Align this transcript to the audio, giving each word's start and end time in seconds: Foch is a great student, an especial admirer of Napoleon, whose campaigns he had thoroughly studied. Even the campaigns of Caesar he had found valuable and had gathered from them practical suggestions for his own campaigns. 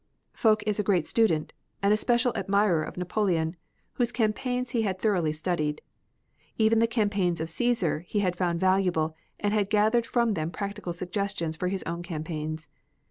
Foch 0.33 0.63
is 0.65 0.79
a 0.79 0.83
great 0.83 1.07
student, 1.07 1.53
an 1.83 1.91
especial 1.91 2.35
admirer 2.35 2.81
of 2.81 2.97
Napoleon, 2.97 3.55
whose 3.93 4.11
campaigns 4.11 4.71
he 4.71 4.81
had 4.81 4.97
thoroughly 4.97 5.31
studied. 5.31 5.79
Even 6.57 6.79
the 6.79 6.87
campaigns 6.87 7.39
of 7.39 7.51
Caesar 7.51 7.99
he 7.99 8.21
had 8.21 8.35
found 8.35 8.59
valuable 8.59 9.15
and 9.39 9.53
had 9.53 9.69
gathered 9.69 10.07
from 10.07 10.33
them 10.33 10.49
practical 10.49 10.91
suggestions 10.91 11.55
for 11.55 11.67
his 11.67 11.83
own 11.83 12.01
campaigns. 12.01 12.67